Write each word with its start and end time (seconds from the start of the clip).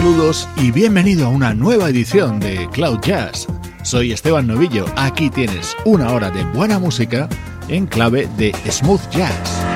Saludos 0.00 0.48
y 0.56 0.70
bienvenido 0.70 1.26
a 1.26 1.28
una 1.28 1.52
nueva 1.52 1.90
edición 1.90 2.40
de 2.40 2.66
Cloud 2.72 3.00
Jazz. 3.02 3.46
Soy 3.82 4.12
Esteban 4.12 4.46
Novillo, 4.46 4.86
aquí 4.96 5.28
tienes 5.28 5.76
una 5.84 6.10
hora 6.12 6.30
de 6.30 6.42
buena 6.42 6.78
música 6.78 7.28
en 7.68 7.86
clave 7.86 8.26
de 8.38 8.54
smooth 8.70 9.10
jazz. 9.10 9.69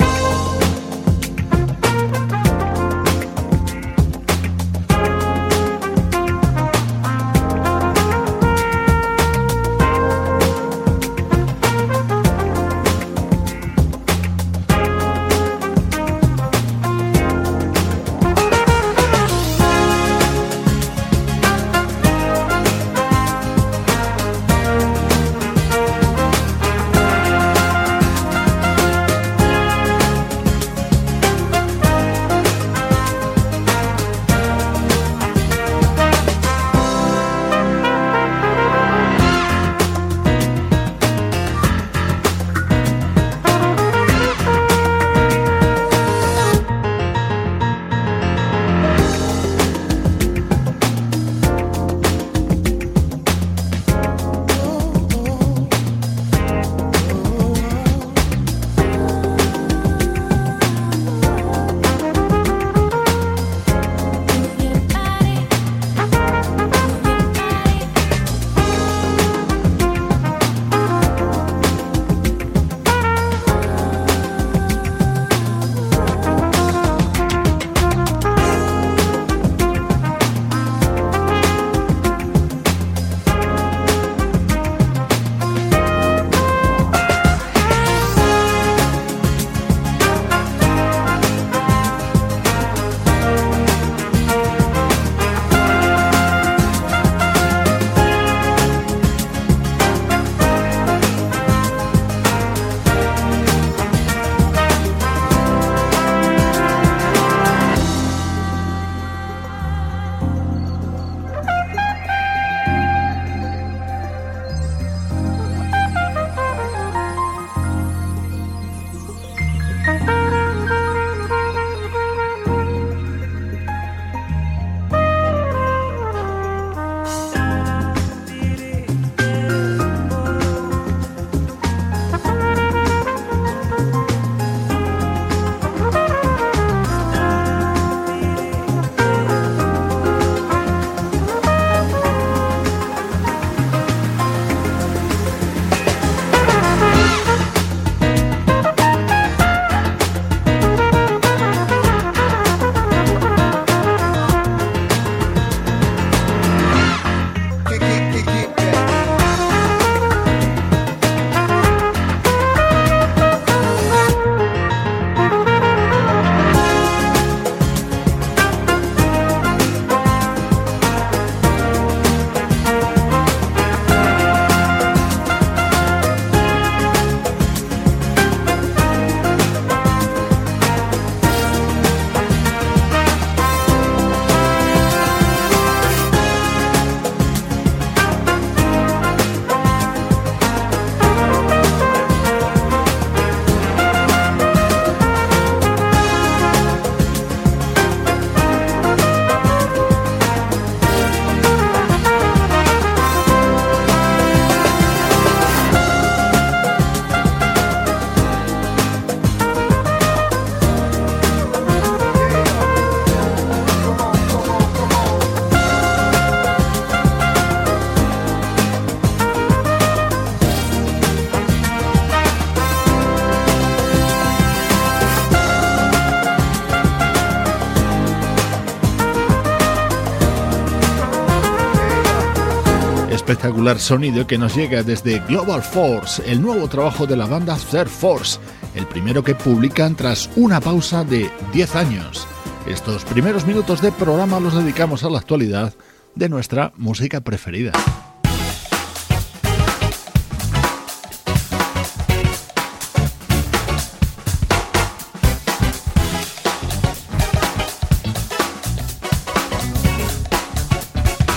Espectacular 233.44 233.78
sonido 233.78 234.26
que 234.26 234.38
nos 234.38 234.56
llega 234.56 234.82
desde 234.82 235.18
Global 235.20 235.62
Force, 235.62 236.22
el 236.24 236.40
nuevo 236.40 236.66
trabajo 236.66 237.06
de 237.06 237.14
la 237.14 237.26
banda 237.26 237.58
Third 237.70 237.88
Force, 237.88 238.38
el 238.74 238.86
primero 238.86 239.22
que 239.22 239.34
publican 239.34 239.94
tras 239.94 240.30
una 240.34 240.62
pausa 240.62 241.04
de 241.04 241.30
10 241.52 241.76
años. 241.76 242.26
Estos 242.66 243.04
primeros 243.04 243.46
minutos 243.46 243.82
de 243.82 243.92
programa 243.92 244.40
los 244.40 244.54
dedicamos 244.54 245.04
a 245.04 245.10
la 245.10 245.18
actualidad 245.18 245.74
de 246.14 246.30
nuestra 246.30 246.72
música 246.78 247.20
preferida. 247.20 247.72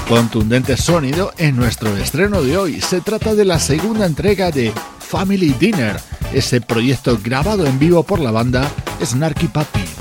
Contundente 0.07 0.77
sonido 0.77 1.33
en 1.37 1.57
nuestro 1.57 1.97
estreno 1.97 2.41
de 2.41 2.57
hoy. 2.57 2.79
Se 2.79 3.01
trata 3.01 3.35
de 3.35 3.43
la 3.43 3.59
segunda 3.59 4.05
entrega 4.05 4.51
de 4.51 4.71
Family 4.99 5.53
Dinner, 5.59 5.99
ese 6.33 6.61
proyecto 6.61 7.19
grabado 7.21 7.65
en 7.65 7.77
vivo 7.77 8.03
por 8.03 8.19
la 8.19 8.31
banda 8.31 8.71
Snarky 9.03 9.47
Puppy. 9.49 9.96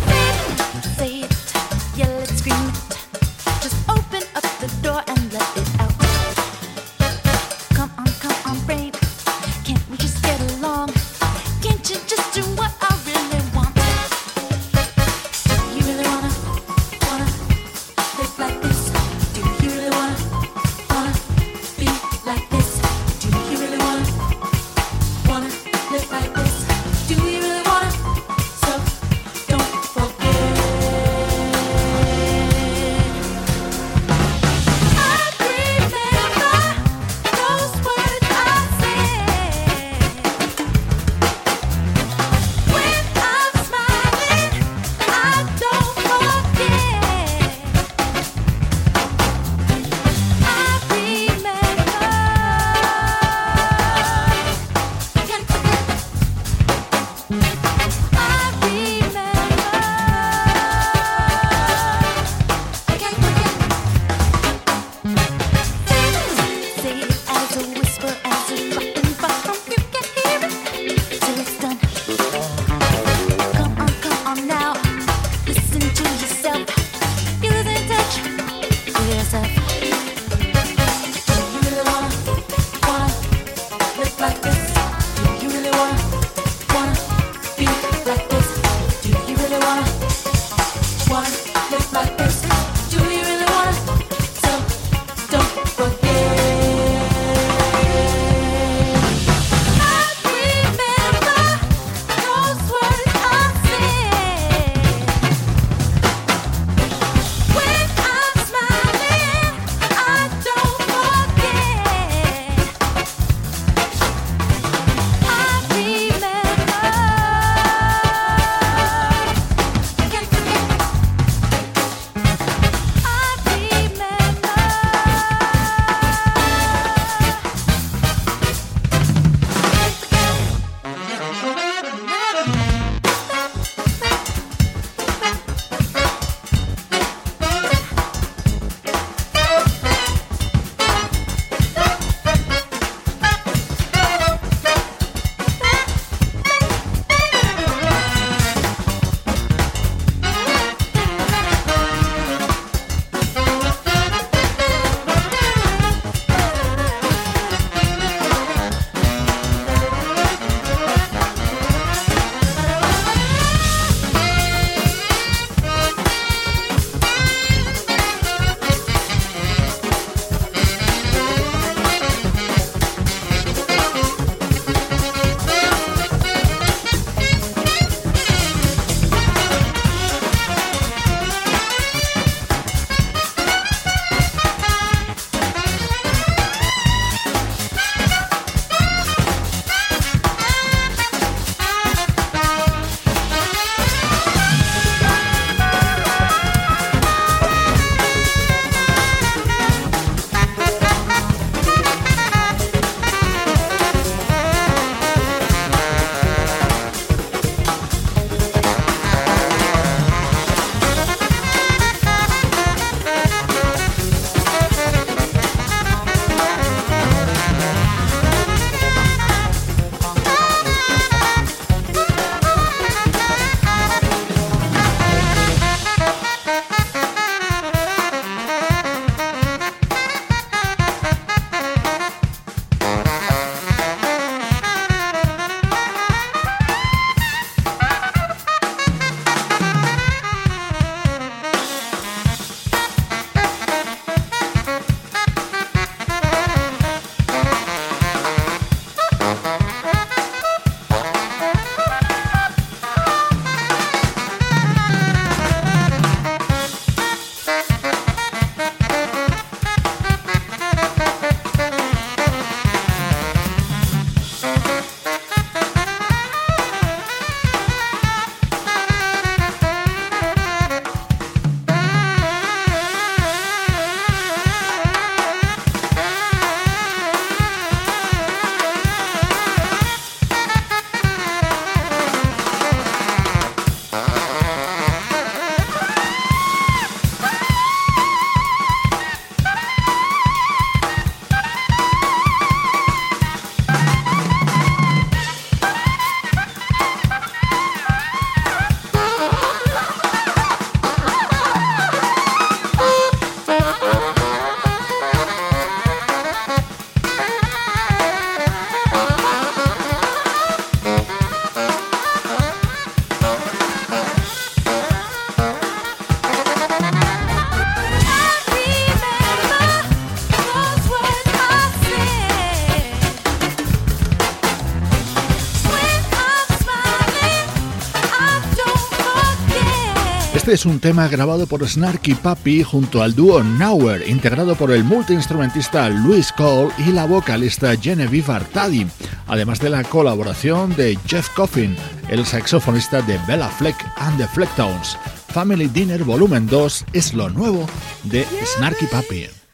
Death 330.46 330.54
es 330.54 330.66
un 330.66 330.78
tema 330.78 331.08
grabado 331.08 331.46
por 331.46 331.66
Snarky 331.66 332.14
Papi 332.14 332.62
junto 332.62 333.02
al 333.02 333.14
dúo 333.14 333.42
Nowhere, 333.42 334.08
integrado 334.08 334.54
por 334.54 334.70
el 334.70 334.84
multiinstrumentista 334.84 335.88
Luis 335.88 336.30
Cole 336.32 336.72
y 336.78 336.92
la 336.92 337.04
vocalista 337.06 337.74
Genevieve 337.76 338.32
Artadi, 338.32 338.86
además 339.26 339.58
de 339.60 339.70
la 339.70 339.82
colaboración 339.82 340.74
de 340.76 340.98
Jeff 341.06 341.28
Coffin, 341.30 341.74
el 342.08 342.24
saxofonista 342.24 343.02
de 343.02 343.18
Bella 343.26 343.48
Fleck 343.48 343.76
and 343.96 344.18
the 344.18 344.28
Flecktowns. 344.28 344.96
Family 345.28 345.66
Dinner 345.66 346.04
Volumen 346.04 346.46
2 346.46 346.84
es 346.92 347.14
lo 347.14 347.28
nuevo 347.28 347.66
de 348.04 348.24
Snarky 348.44 348.86
Papi. 348.86 349.45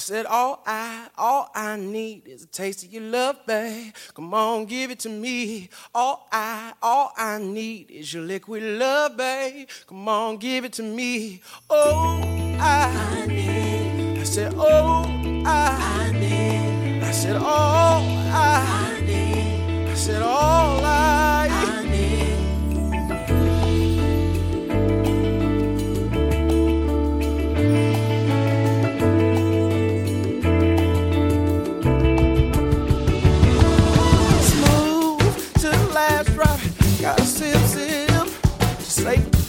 said, 0.00 0.26
all 0.26 0.62
I, 0.66 1.08
all 1.16 1.50
I 1.54 1.76
need 1.76 2.26
is 2.26 2.42
a 2.42 2.46
taste 2.46 2.84
of 2.84 2.92
your 2.92 3.02
love, 3.02 3.46
babe. 3.46 3.94
Come 4.14 4.34
on, 4.34 4.64
give 4.66 4.90
it 4.90 4.98
to 5.00 5.08
me. 5.08 5.68
All 5.94 6.26
I, 6.32 6.72
all 6.82 7.12
I 7.16 7.38
need 7.38 7.90
is 7.90 8.12
your 8.12 8.24
liquid 8.24 8.62
love, 8.62 9.16
babe. 9.16 9.68
Come 9.86 10.08
on, 10.08 10.38
give 10.38 10.64
it 10.64 10.72
to 10.74 10.82
me. 10.82 11.42
Oh, 11.68 12.20
I, 12.58 13.22
I 13.22 13.26
need. 13.26 14.18
I 14.18 14.24
said, 14.24 14.54
oh, 14.56 15.04
I, 15.46 16.08
I 16.08 16.12
need. 16.12 17.02
I 17.02 17.12
said, 17.12 17.36
all 17.36 17.44
I, 17.46 18.96
I 18.96 19.00
need. 19.06 19.88
I 19.88 19.94
said, 19.94 20.22
all 20.22 20.84
I. 20.84 21.48
I 21.50 21.79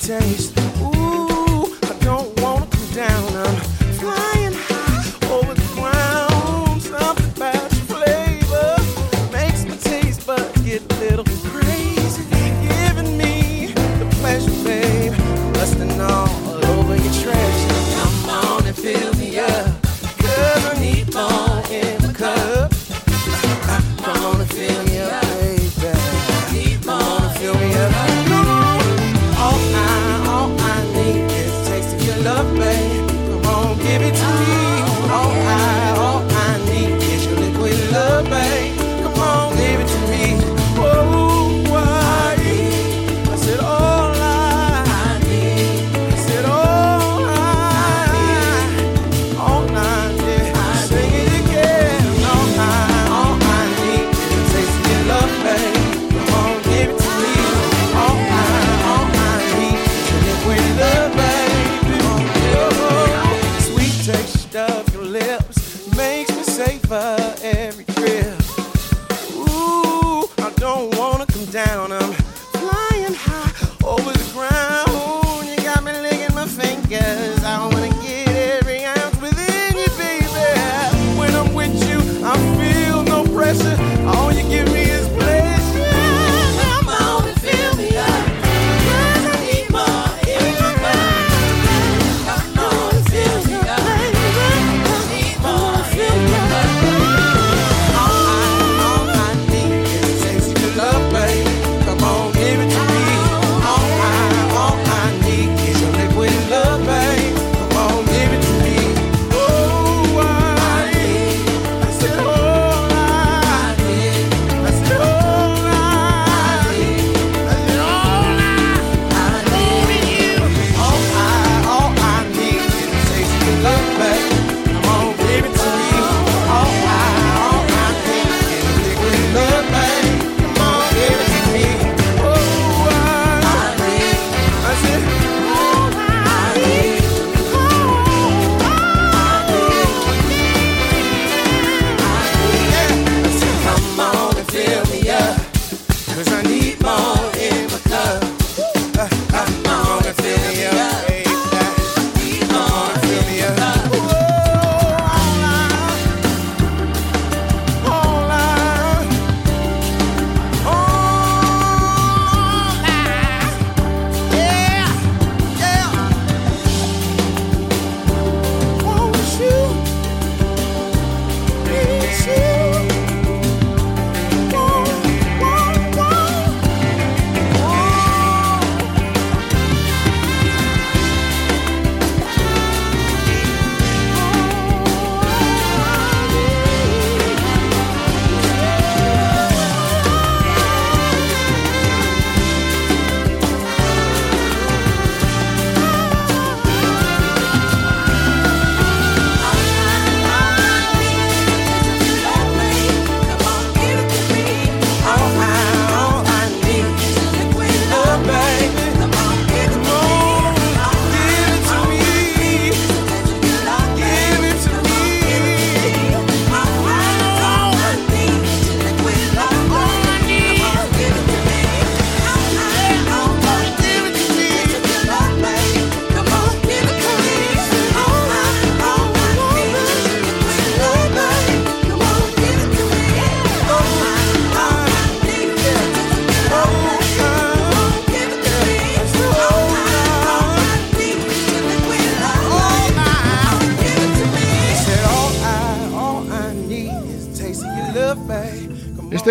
taste. 0.01 0.60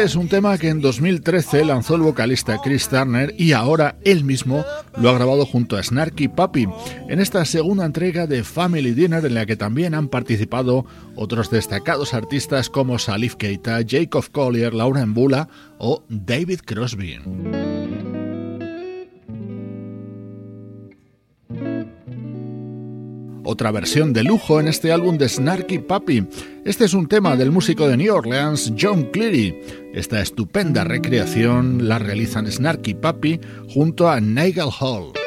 Este 0.00 0.12
es 0.12 0.16
un 0.16 0.28
tema 0.28 0.56
que 0.56 0.70
en 0.70 0.80
2013 0.80 1.62
lanzó 1.62 1.94
el 1.94 2.00
vocalista 2.00 2.56
Chris 2.64 2.88
Turner 2.88 3.34
y 3.36 3.52
ahora 3.52 3.98
él 4.02 4.24
mismo 4.24 4.64
lo 4.96 5.10
ha 5.10 5.12
grabado 5.12 5.44
junto 5.44 5.76
a 5.76 5.82
Snarky 5.82 6.28
Puppy 6.28 6.66
en 7.10 7.20
esta 7.20 7.44
segunda 7.44 7.84
entrega 7.84 8.26
de 8.26 8.42
Family 8.42 8.94
Dinner 8.94 9.22
en 9.26 9.34
la 9.34 9.44
que 9.44 9.56
también 9.56 9.92
han 9.92 10.08
participado 10.08 10.86
otros 11.16 11.50
destacados 11.50 12.14
artistas 12.14 12.70
como 12.70 12.98
Salif 12.98 13.34
Keita, 13.34 13.80
Jacob 13.86 14.24
Collier, 14.32 14.72
Laura 14.72 15.04
Mbula 15.04 15.50
o 15.76 16.02
David 16.08 16.60
Crosby. 16.64 17.18
Otra 23.50 23.72
versión 23.72 24.12
de 24.12 24.22
lujo 24.22 24.60
en 24.60 24.68
este 24.68 24.92
álbum 24.92 25.18
de 25.18 25.28
Snarky 25.28 25.80
Puppy. 25.80 26.24
Este 26.64 26.84
es 26.84 26.94
un 26.94 27.08
tema 27.08 27.36
del 27.36 27.50
músico 27.50 27.88
de 27.88 27.96
New 27.96 28.14
Orleans, 28.14 28.72
John 28.80 29.08
Cleary. 29.12 29.54
Esta 29.92 30.20
estupenda 30.20 30.84
recreación 30.84 31.88
la 31.88 31.98
realizan 31.98 32.50
Snarky 32.50 32.94
Puppy 32.94 33.40
junto 33.68 34.08
a 34.08 34.20
Nigel 34.20 34.70
Hall. 34.78 35.19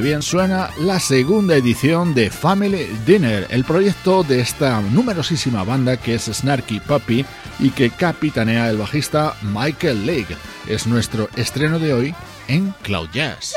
Bien 0.00 0.22
suena 0.22 0.70
la 0.78 1.00
segunda 1.00 1.56
edición 1.56 2.14
de 2.14 2.30
Family 2.30 2.86
Dinner, 3.06 3.46
el 3.50 3.64
proyecto 3.64 4.22
de 4.22 4.40
esta 4.40 4.80
numerosísima 4.80 5.64
banda 5.64 5.96
que 5.96 6.14
es 6.14 6.24
Snarky 6.24 6.80
Puppy 6.80 7.24
y 7.58 7.70
que 7.70 7.90
capitanea 7.90 8.70
el 8.70 8.78
bajista 8.78 9.34
Michael 9.42 10.06
Lake. 10.06 10.36
Es 10.68 10.86
nuestro 10.86 11.28
estreno 11.36 11.78
de 11.78 11.92
hoy 11.92 12.14
en 12.48 12.74
Cloud 12.82 13.08
Jazz. 13.12 13.54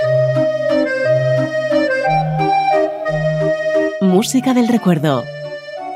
Música 4.01 4.53
del 4.53 4.67
recuerdo 4.67 5.23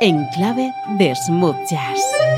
en 0.02 0.26
clave 0.36 0.72
de 0.98 1.16
smooth 1.16 1.58
jazz. 1.70 2.37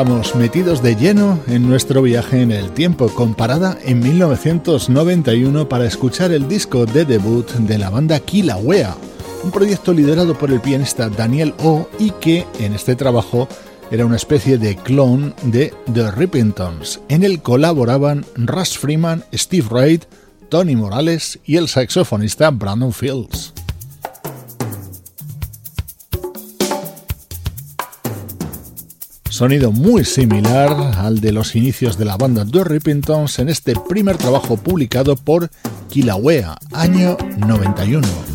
Estamos 0.00 0.34
metidos 0.34 0.82
de 0.82 0.96
lleno 0.96 1.38
en 1.46 1.68
nuestro 1.68 2.00
viaje 2.00 2.40
en 2.40 2.52
el 2.52 2.70
tiempo, 2.70 3.10
comparada 3.10 3.76
en 3.84 4.00
1991 4.00 5.68
para 5.68 5.84
escuchar 5.84 6.32
el 6.32 6.48
disco 6.48 6.86
de 6.86 7.04
debut 7.04 7.46
de 7.50 7.76
la 7.76 7.90
banda 7.90 8.18
Kilauea, 8.18 8.96
un 9.44 9.50
proyecto 9.50 9.92
liderado 9.92 10.38
por 10.38 10.50
el 10.50 10.62
pianista 10.62 11.10
Daniel 11.10 11.52
O 11.62 11.86
y 11.98 12.12
que 12.12 12.46
en 12.60 12.72
este 12.72 12.96
trabajo 12.96 13.46
era 13.90 14.06
una 14.06 14.16
especie 14.16 14.56
de 14.56 14.74
clon 14.74 15.34
de 15.42 15.74
The 15.92 16.12
Rippingtons. 16.12 17.00
En 17.10 17.22
él 17.22 17.42
colaboraban 17.42 18.24
Russ 18.36 18.78
Freeman, 18.78 19.22
Steve 19.34 19.68
Reid, 19.70 20.04
Tony 20.48 20.76
Morales 20.76 21.38
y 21.44 21.56
el 21.56 21.68
saxofonista 21.68 22.50
Brandon 22.50 22.94
Fields. 22.94 23.52
Sonido 29.40 29.72
muy 29.72 30.04
similar 30.04 30.70
al 30.98 31.22
de 31.22 31.32
los 31.32 31.56
inicios 31.56 31.96
de 31.96 32.04
la 32.04 32.18
banda 32.18 32.44
The 32.44 32.62
Rippingtons 32.62 33.38
en 33.38 33.48
este 33.48 33.74
primer 33.88 34.18
trabajo 34.18 34.58
publicado 34.58 35.16
por 35.16 35.48
Kilauea, 35.88 36.58
año 36.72 37.16
91. 37.38 38.29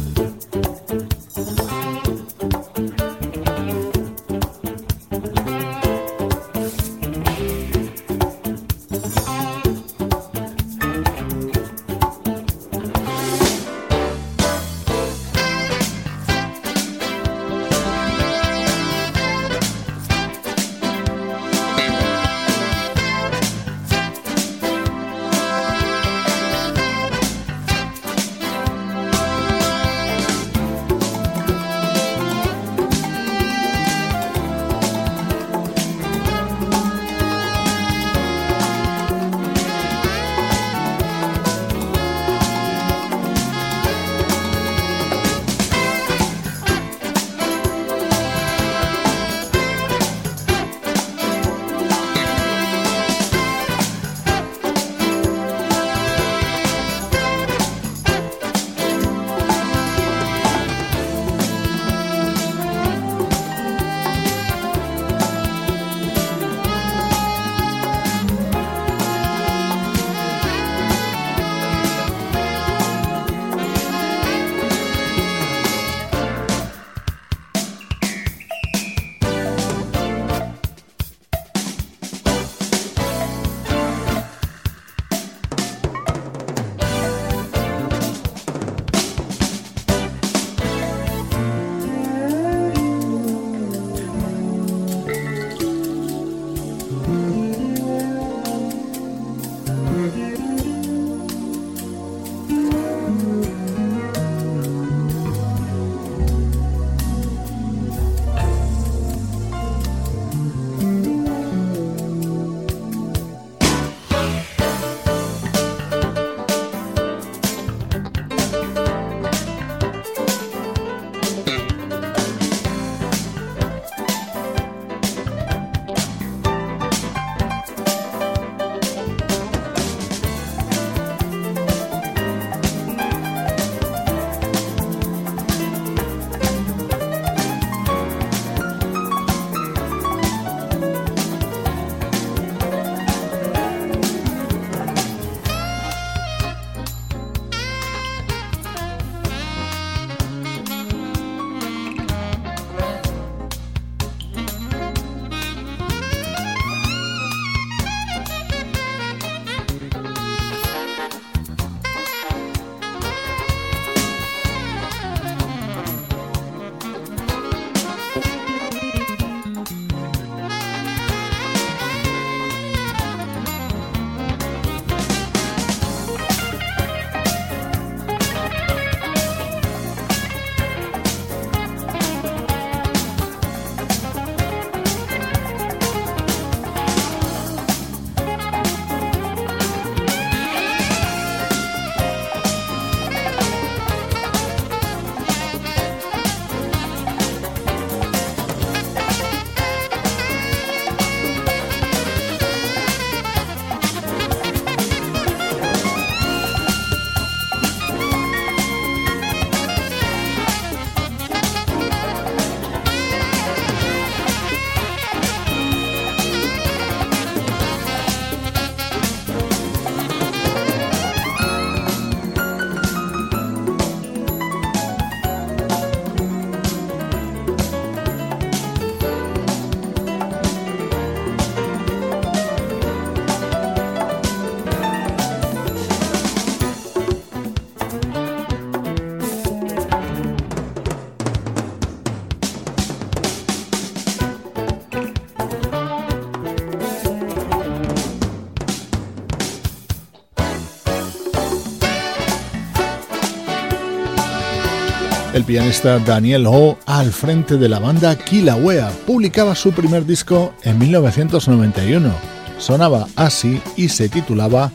Pianista 255.45 255.99
Daniel 255.99 256.47
Ho, 256.47 256.77
al 256.86 257.12
frente 257.12 257.58
de 257.58 257.69
la 257.69 257.79
banda 257.79 258.17
Kilauea, 258.17 258.89
publicaba 259.05 259.53
su 259.55 259.71
primer 259.71 260.05
disco 260.05 260.53
en 260.63 260.79
1991. 260.79 262.12
Sonaba 262.58 263.08
así 263.15 263.62
y 263.77 263.89
se 263.89 264.10
titulaba 264.10 264.71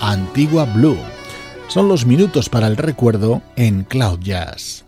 Antigua 0.00 0.64
Blue. 0.64 0.98
Son 1.68 1.88
los 1.88 2.04
minutos 2.04 2.48
para 2.48 2.66
el 2.66 2.76
recuerdo 2.76 3.42
en 3.56 3.84
Cloud 3.84 4.20
Jazz. 4.20 4.87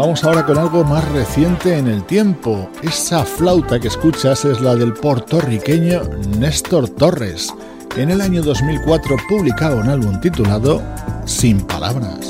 Vamos 0.00 0.24
ahora 0.24 0.46
con 0.46 0.56
algo 0.56 0.82
más 0.82 1.06
reciente 1.12 1.76
en 1.76 1.86
el 1.86 2.04
tiempo. 2.04 2.70
Esa 2.82 3.22
flauta 3.22 3.78
que 3.78 3.88
escuchas 3.88 4.46
es 4.46 4.58
la 4.62 4.74
del 4.74 4.94
puertorriqueño 4.94 6.00
Néstor 6.38 6.88
Torres. 6.88 7.52
En 7.98 8.10
el 8.10 8.22
año 8.22 8.42
2004 8.42 9.18
publicaba 9.28 9.74
un 9.74 9.90
álbum 9.90 10.18
titulado 10.18 10.82
Sin 11.26 11.60
Palabras. 11.66 12.29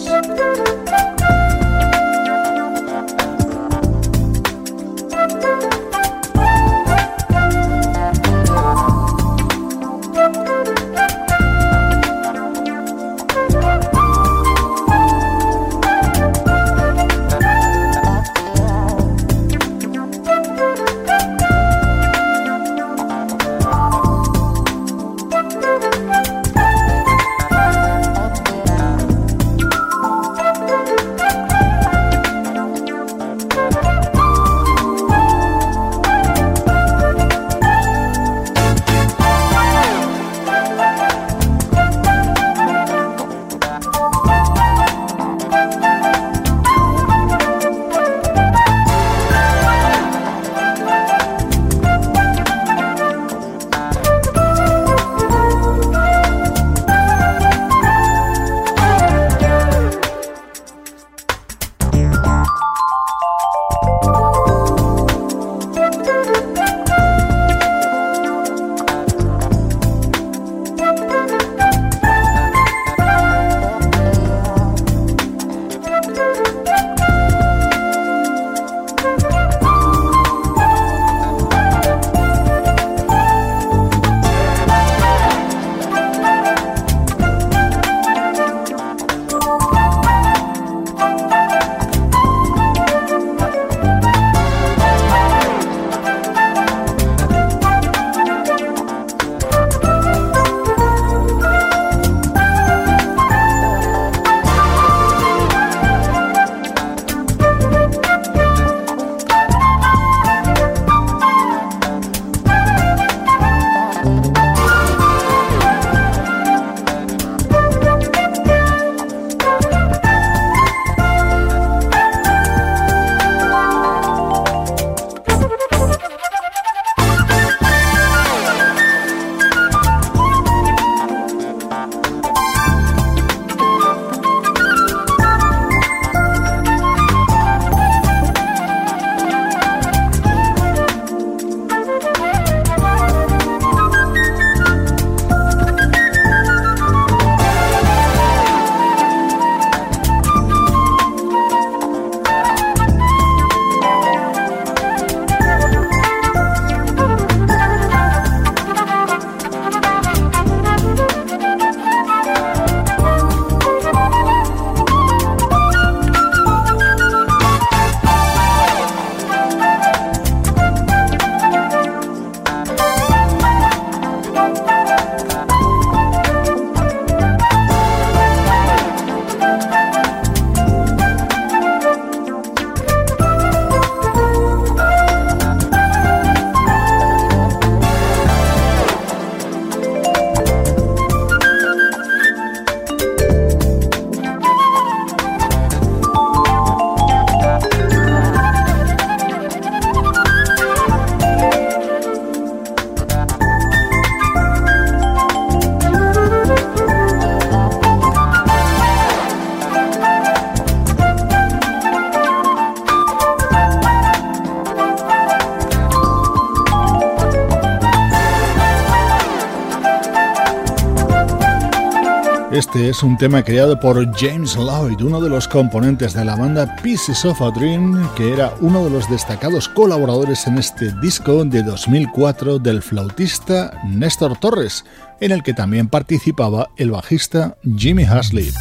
Este 222.73 222.89
es 222.89 223.03
un 223.03 223.19
tema 223.19 223.43
creado 223.43 223.81
por 223.81 223.97
James 224.17 224.55
Lloyd, 224.55 225.01
uno 225.03 225.21
de 225.21 225.29
los 225.29 225.49
componentes 225.49 226.15
de 226.15 226.25
la 226.25 226.37
banda 226.37 226.77
Pieces 226.81 227.25
of 227.25 227.43
a 227.43 227.51
Dream, 227.51 228.09
que 228.15 228.33
era 228.33 228.55
uno 228.61 228.85
de 228.85 228.91
los 228.91 229.11
destacados 229.11 229.69
colaboradores 229.69 230.47
en 230.47 230.57
este 230.57 230.93
disco 231.01 231.45
de 231.45 231.65
2004 231.65 232.61
del 232.61 232.81
flautista 232.81 233.73
Néstor 233.89 234.39
Torres, 234.39 234.85
en 235.19 235.33
el 235.33 235.43
que 235.43 235.53
también 235.53 235.89
participaba 235.89 236.69
el 236.77 236.93
bajista 236.93 237.57
Jimmy 237.77 238.05
Haslip. 238.05 238.55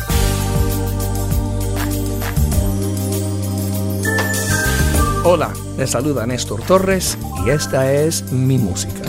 Hola, 5.23 5.53
les 5.77 5.91
saluda 5.91 6.25
Néstor 6.25 6.63
Torres 6.63 7.15
y 7.45 7.51
esta 7.51 7.93
es 7.93 8.31
mi 8.31 8.57
música. 8.57 9.08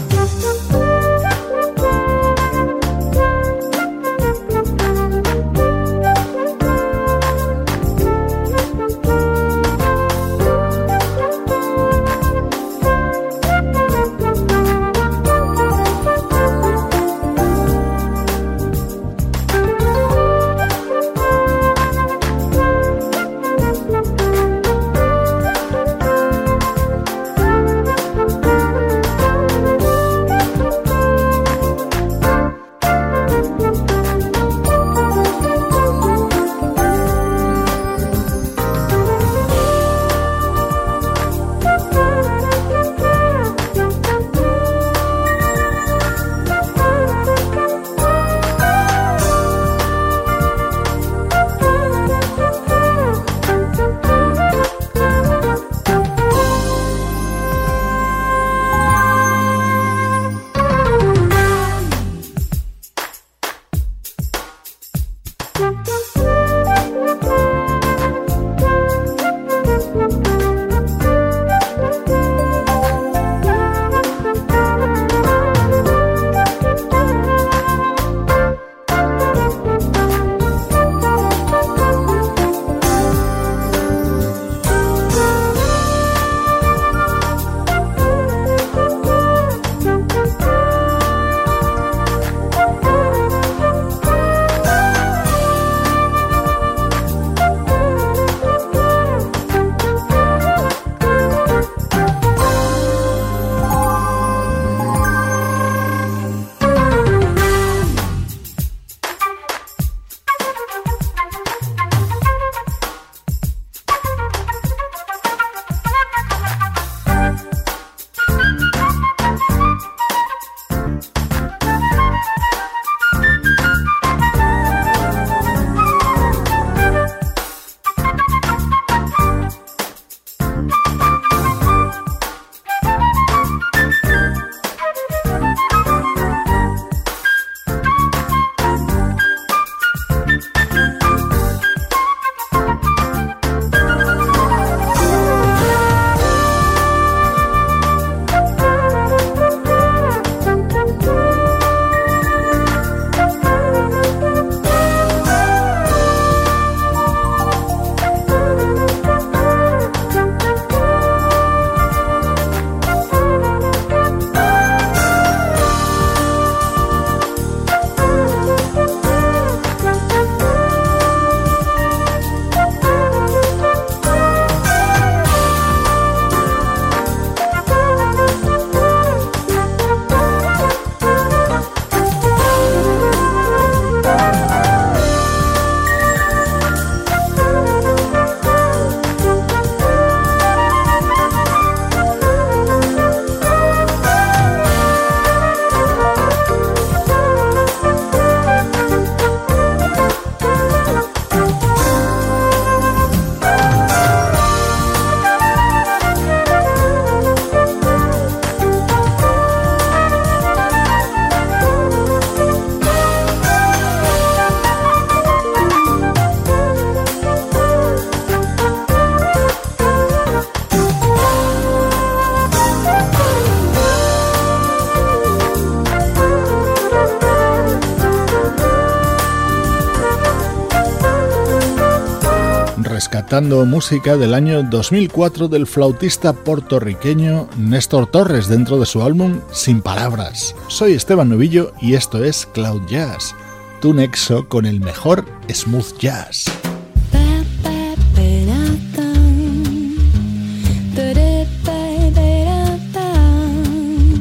Rescatando 233.30 233.64
música 233.64 234.16
del 234.16 234.34
año 234.34 234.64
2004 234.64 235.46
del 235.46 235.68
flautista 235.68 236.32
puertorriqueño 236.32 237.48
Néstor 237.56 238.08
Torres 238.08 238.48
dentro 238.48 238.80
de 238.80 238.86
su 238.86 239.04
álbum 239.04 239.38
Sin 239.52 239.82
Palabras. 239.82 240.56
Soy 240.66 240.94
Esteban 240.94 241.28
Novillo 241.28 241.72
y 241.80 241.94
esto 241.94 242.24
es 242.24 242.44
Cloud 242.46 242.82
Jazz, 242.88 243.36
tu 243.80 243.94
nexo 243.94 244.48
con 244.48 244.66
el 244.66 244.80
mejor 244.80 245.26
smooth 245.48 245.96
jazz. 246.00 246.46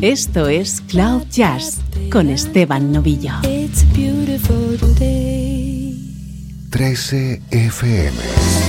Esto 0.01 0.47
es 0.47 0.81
Cloud 0.81 1.23
Jazz 1.31 1.79
con 2.11 2.29
Esteban 2.29 2.91
Novillo. 2.91 3.33
13 6.69 7.41
FM. 7.49 8.68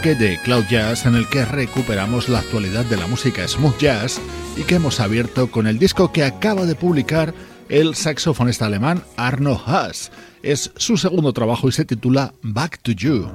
De 0.00 0.38
Cloud 0.42 0.64
Jazz 0.70 1.04
en 1.04 1.14
el 1.14 1.28
que 1.28 1.44
recuperamos 1.44 2.30
la 2.30 2.38
actualidad 2.38 2.86
de 2.86 2.96
la 2.96 3.06
música 3.06 3.46
smooth 3.46 3.76
jazz 3.78 4.18
y 4.56 4.62
que 4.62 4.76
hemos 4.76 4.98
abierto 4.98 5.50
con 5.50 5.66
el 5.66 5.78
disco 5.78 6.10
que 6.10 6.24
acaba 6.24 6.64
de 6.64 6.74
publicar 6.74 7.34
el 7.68 7.94
saxofonista 7.94 8.64
alemán 8.64 9.04
Arno 9.18 9.60
Haas. 9.66 10.10
Es 10.42 10.72
su 10.76 10.96
segundo 10.96 11.34
trabajo 11.34 11.68
y 11.68 11.72
se 11.72 11.84
titula 11.84 12.32
Back 12.40 12.78
to 12.80 12.92
You. 12.92 13.30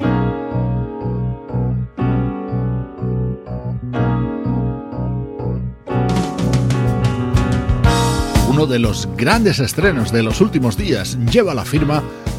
Uno 8.50 8.66
de 8.66 8.80
los 8.80 9.08
grandes 9.16 9.60
estrenos 9.60 10.12
de 10.12 10.24
los 10.24 10.42
últimos 10.42 10.78
días 10.78 11.16
lleva 11.32 11.54
la 11.54 11.64
firma 11.64 12.02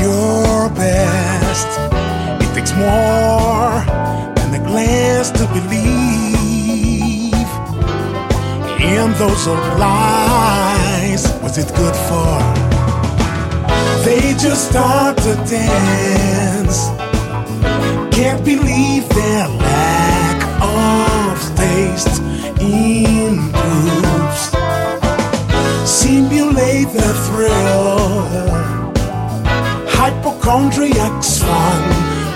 your 0.00 0.68
best. 0.70 1.68
It 2.42 2.54
takes 2.54 2.72
more 2.74 3.84
than 4.36 4.54
a 4.54 4.62
glance 4.66 5.30
to 5.30 5.46
believe 5.54 6.98
in 8.80 9.12
those 9.14 9.46
old 9.46 9.78
lies. 9.78 11.22
Was 11.42 11.58
it 11.58 11.68
good 11.74 11.96
for? 12.08 12.38
They 14.04 14.34
just 14.34 14.68
start 14.70 15.16
to 15.18 15.34
dance. 15.46 16.88
Can't 18.16 18.44
believe 18.44 19.08
their 19.10 19.48
lack 19.48 20.38
of 20.60 21.56
taste 21.56 22.20
improves. 22.60 24.42
Simulate 25.88 26.90
the 26.92 27.12
thrill 27.26 28.57
hypochondriac's 30.08 31.42
fun. 31.42 31.82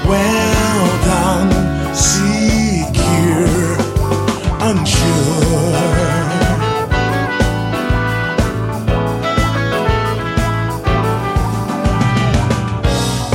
Well 0.07 0.87
done, 1.07 1.95
secure, 1.95 3.77
unsure. 4.61 5.73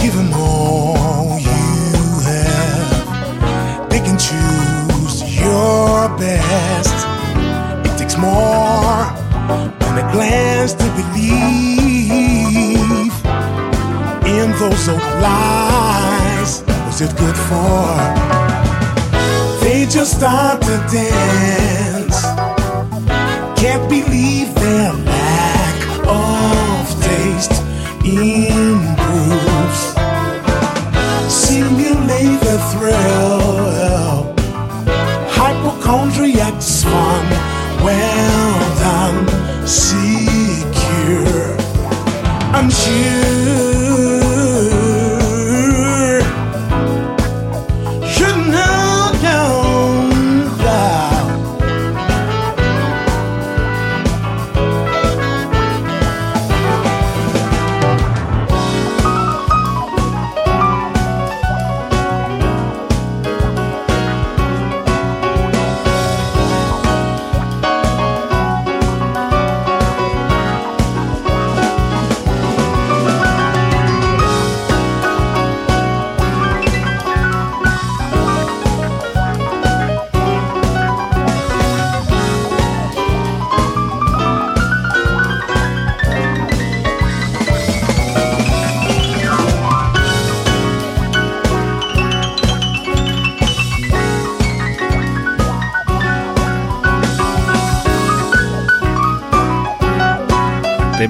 Give 0.01 0.15
them 0.15 0.33
all 0.33 1.39
you 1.39 2.19
have. 2.29 3.89
They 3.89 3.99
can 3.99 4.17
choose 4.19 5.23
your 5.39 6.09
best. 6.19 6.95
It 7.85 7.97
takes 7.97 8.17
more. 8.17 8.66
Those 14.77 14.89
old 14.89 15.21
lies. 15.21 16.63
Was 16.85 17.01
it 17.01 17.15
good 17.17 17.35
for? 17.35 17.97
They 19.61 19.85
just 19.85 20.17
start 20.17 20.61
to 20.61 20.77
dance. 20.91 22.21
Can't 23.59 23.89
believe 23.89 24.53
their 24.55 24.93
lack 24.93 25.77
of 26.07 27.01
taste 27.01 27.63
improves. 28.03 29.81
Simulate 31.31 32.39
the 32.41 32.57
thrill. 32.71 34.33
Hypochondriac's 35.29 36.83
fun. 36.83 37.25
Well 37.83 38.59
done 38.79 39.67
secure. 39.67 41.57
I'm 42.53 42.69
sure. 42.69 43.66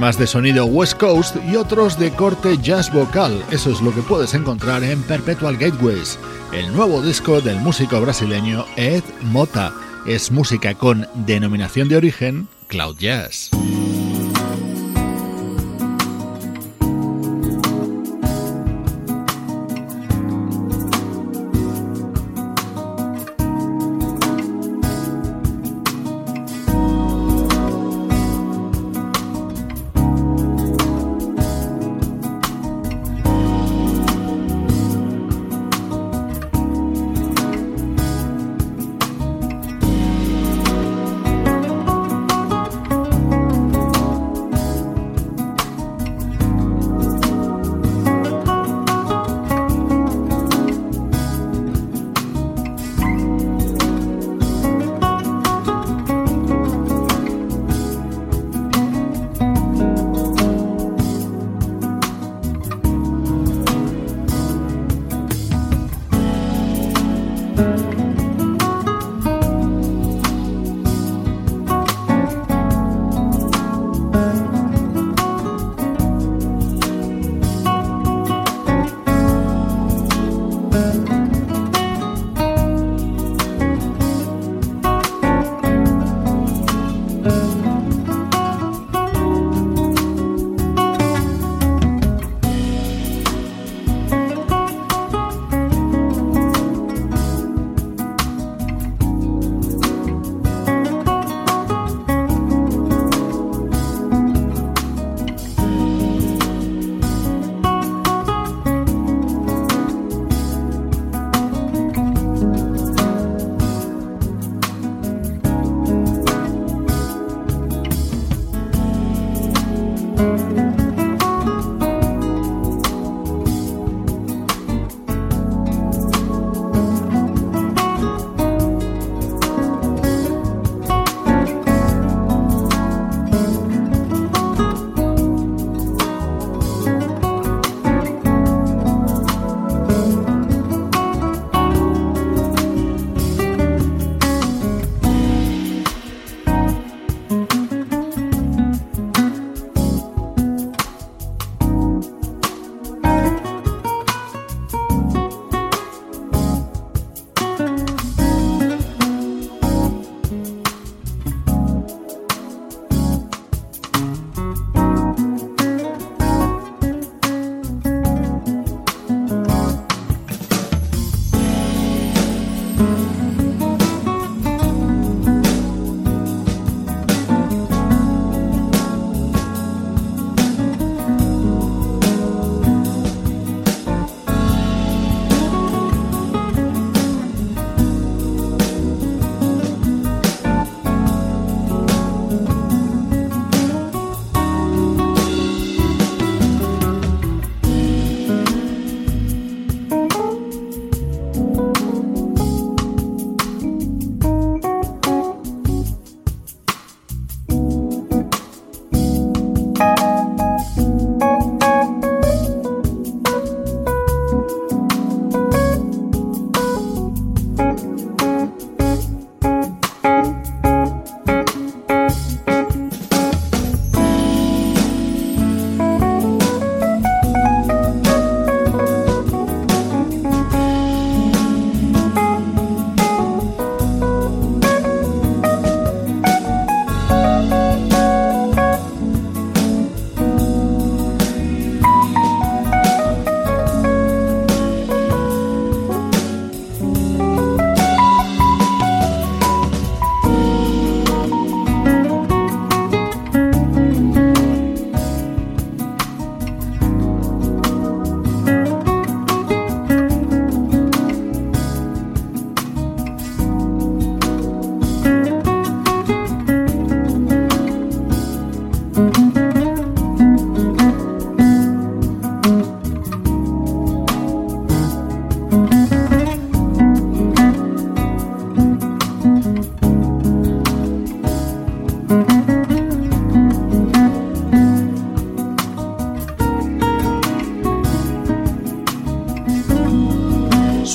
Temas 0.07 0.19
de 0.19 0.27
sonido 0.27 0.65
West 0.67 0.97
Coast 0.97 1.35
y 1.51 1.57
otros 1.57 1.99
de 1.99 2.11
corte 2.11 2.57
jazz 2.59 2.93
vocal. 2.93 3.43
Eso 3.51 3.69
es 3.71 3.81
lo 3.81 3.93
que 3.93 4.01
puedes 4.01 4.33
encontrar 4.35 4.81
en 4.81 5.03
Perpetual 5.03 5.57
Gateways, 5.57 6.17
el 6.53 6.73
nuevo 6.73 7.01
disco 7.01 7.41
del 7.41 7.59
músico 7.59 7.99
brasileño 7.99 8.65
Ed 8.77 9.03
Mota. 9.23 9.73
Es 10.05 10.31
música 10.31 10.75
con 10.75 11.05
denominación 11.13 11.89
de 11.89 11.97
origen 11.97 12.47
Cloud 12.69 12.95
Jazz. 12.97 13.51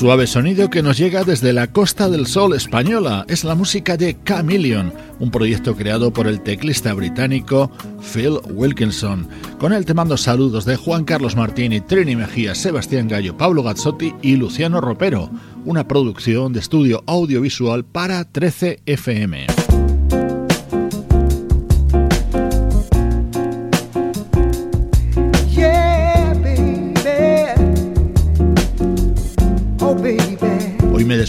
Suave 0.03 0.27
sonido 0.27 0.69
que 0.69 0.83
nos 0.83 0.97
llega 0.97 1.23
desde 1.23 1.53
la 1.53 1.67
Costa 1.67 2.09
del 2.09 2.27
Sol 2.27 2.53
española 2.53 3.23
es 3.29 3.45
la 3.45 3.55
música 3.55 3.95
de 3.95 4.17
Chameleon, 4.25 4.93
un 5.21 5.31
proyecto 5.31 5.77
creado 5.77 6.11
por 6.11 6.27
el 6.27 6.41
teclista 6.41 6.93
británico 6.93 7.71
Phil 8.01 8.37
Wilkinson. 8.51 9.29
Con 9.59 9.71
él 9.71 9.85
te 9.85 9.93
mando 9.93 10.17
saludos 10.17 10.65
de 10.65 10.75
Juan 10.75 11.05
Carlos 11.05 11.37
Martini, 11.37 11.79
Trini 11.79 12.17
Mejía, 12.17 12.53
Sebastián 12.53 13.07
Gallo, 13.07 13.37
Pablo 13.37 13.63
Gazzotti 13.63 14.13
y 14.21 14.35
Luciano 14.35 14.81
Ropero, 14.81 15.29
una 15.63 15.87
producción 15.87 16.51
de 16.51 16.59
estudio 16.59 17.01
audiovisual 17.07 17.85
para 17.85 18.25
13 18.25 18.81
FM. 18.85 19.62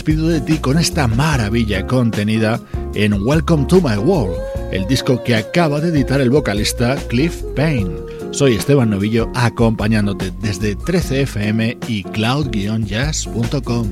Despido 0.05 0.29
de 0.29 0.43
ti 0.43 0.59
con 0.59 0.79
esta 0.79 1.09
maravilla 1.09 1.87
contenida 1.87 2.61
en 2.93 3.15
Welcome 3.27 3.65
to 3.69 3.81
My 3.81 3.97
World, 3.97 4.37
el 4.71 4.87
disco 4.87 5.25
que 5.25 5.35
acaba 5.35 5.81
de 5.81 5.89
editar 5.89 6.21
el 6.21 6.29
vocalista 6.29 6.97
Cliff 7.09 7.43
Payne. 7.57 7.97
Soy 8.31 8.55
Esteban 8.55 8.91
Novillo 8.91 9.33
acompañándote 9.35 10.31
desde 10.43 10.77
13fm 10.77 11.79
y 11.89 12.03
cloud-jazz.com. 12.05 13.89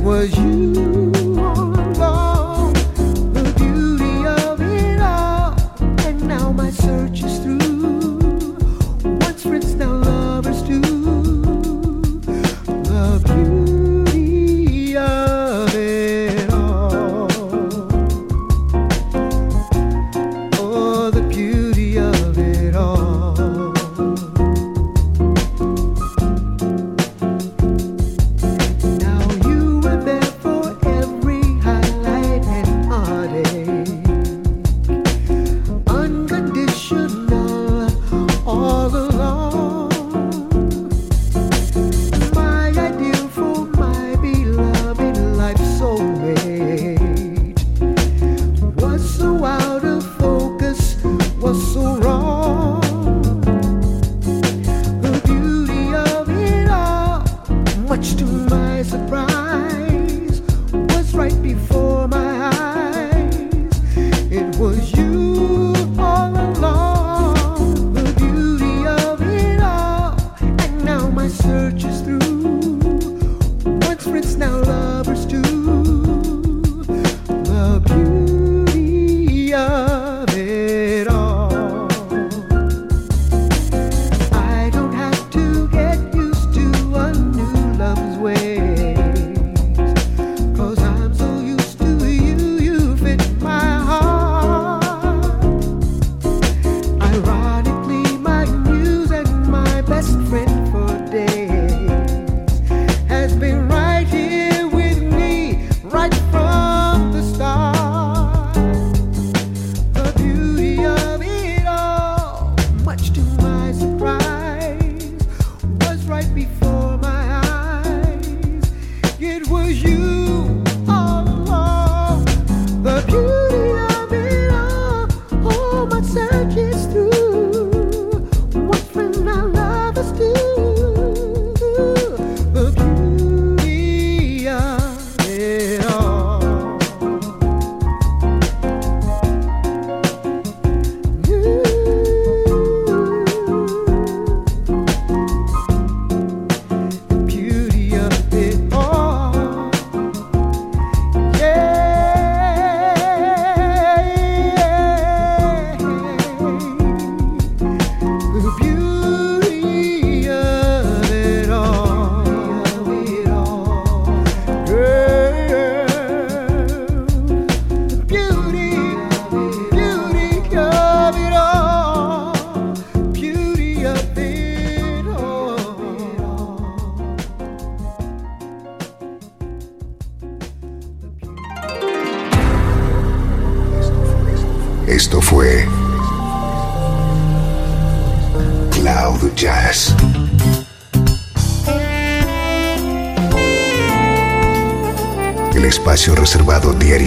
was 0.00 0.36
you. 0.38 0.99